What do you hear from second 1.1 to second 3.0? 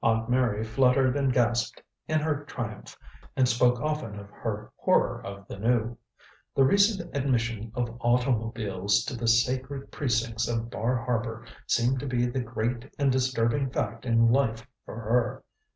and gasped in her triumph,